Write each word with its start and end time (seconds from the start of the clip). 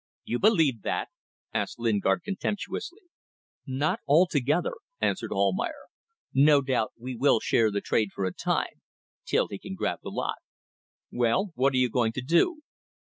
"You 0.23 0.39
believe 0.39 0.81
that?" 0.81 1.09
asked 1.53 1.77
Lingard, 1.77 2.23
contemptuously. 2.23 3.01
"Not 3.67 3.99
altogether," 4.07 4.71
answered 4.99 5.31
Almayer. 5.31 5.89
"No 6.33 6.63
doubt 6.63 6.93
we 6.97 7.15
will 7.15 7.39
share 7.39 7.69
the 7.69 7.81
trade 7.81 8.09
for 8.11 8.25
a 8.25 8.33
time 8.33 8.81
till 9.25 9.47
he 9.49 9.59
can 9.59 9.75
grab 9.75 9.99
the 10.01 10.09
lot. 10.09 10.37
Well, 11.11 11.51
what 11.53 11.73
are 11.73 11.77
you 11.77 11.91
going 11.91 12.13
to 12.13 12.21
do?" 12.21 12.61